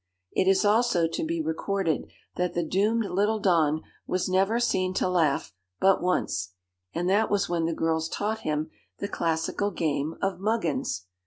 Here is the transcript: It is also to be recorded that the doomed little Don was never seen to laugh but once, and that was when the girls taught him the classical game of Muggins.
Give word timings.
It 0.31 0.47
is 0.47 0.65
also 0.65 1.07
to 1.07 1.23
be 1.23 1.43
recorded 1.43 2.07
that 2.35 2.55
the 2.55 2.63
doomed 2.63 3.05
little 3.05 3.39
Don 3.39 3.83
was 4.07 4.27
never 4.27 4.59
seen 4.59 4.95
to 4.95 5.07
laugh 5.07 5.53
but 5.79 6.01
once, 6.01 6.53
and 6.91 7.07
that 7.07 7.29
was 7.29 7.47
when 7.47 7.67
the 7.67 7.75
girls 7.75 8.09
taught 8.09 8.39
him 8.39 8.71
the 8.97 9.07
classical 9.07 9.69
game 9.69 10.15
of 10.19 10.39
Muggins. 10.39 11.05